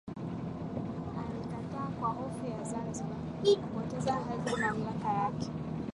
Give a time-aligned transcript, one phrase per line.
[1.19, 3.17] Alikataa kwa hofu ya Zanzibar
[3.61, 5.47] kupoteza hadhi na mamlaka yake